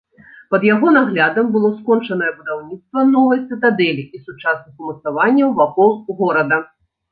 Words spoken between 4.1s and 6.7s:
і сучасных умацаванняў вакол горада.